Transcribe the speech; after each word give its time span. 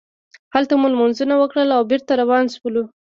هلته 0.53 0.73
مو 0.79 0.87
لمونځونه 0.93 1.33
وکړل 1.37 1.69
او 1.77 1.81
بېرته 1.89 2.11
روان 2.21 2.45
شولو. 2.53 2.83